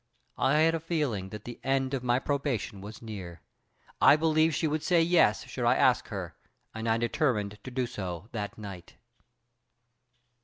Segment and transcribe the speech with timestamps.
[0.39, 3.43] I had a feeling that the end of my probation was near.
[4.01, 6.33] I believed she would say 'yes' should I ask her,
[6.73, 8.95] and I determined to do so that night.